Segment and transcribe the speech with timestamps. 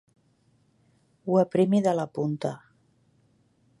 [1.27, 2.55] Ho aprimi de la punta.